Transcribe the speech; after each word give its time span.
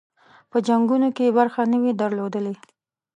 په 0.51 0.57
جنګونو 0.67 1.07
کې 1.17 1.35
برخه 1.39 1.61
نه 1.71 1.77
وي 1.81 1.91
درلودلې. 2.01 2.55